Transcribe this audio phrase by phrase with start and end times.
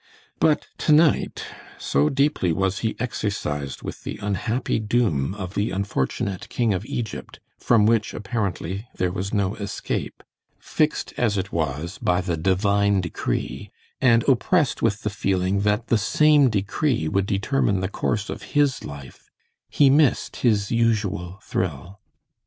[0.39, 1.45] But tonight,
[1.77, 7.39] so deeply was he exercised with the unhappy doom of the unfortunate king of Egypt,
[7.59, 10.23] from which, apparently, there was no escape,
[10.57, 13.69] fixed as it was by the Divine decree,
[14.01, 18.83] and oppressed with the feeling that the same decree would determine the course of his
[18.83, 19.29] life,
[19.69, 21.99] he missed his usual thrill.